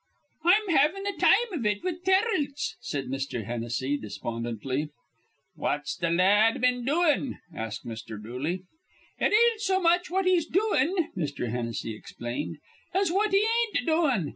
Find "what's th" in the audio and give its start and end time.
5.53-6.09